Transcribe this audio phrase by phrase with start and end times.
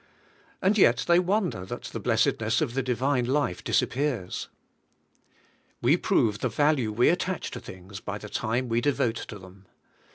[0.63, 4.47] And yet they wonder that the blessedness of the divine life disappears.
[5.79, 9.67] We prove the value we attach to things by the time we devote to them.